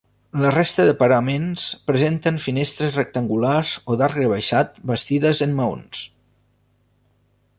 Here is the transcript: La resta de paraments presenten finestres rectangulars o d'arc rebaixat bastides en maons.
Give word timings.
La 0.43 0.51
resta 0.53 0.85
de 0.87 0.93
paraments 1.01 1.65
presenten 1.89 2.39
finestres 2.45 2.97
rectangulars 3.01 3.75
o 3.95 3.99
d'arc 4.03 4.17
rebaixat 4.21 4.81
bastides 4.93 5.43
en 5.49 5.57
maons. 5.63 6.03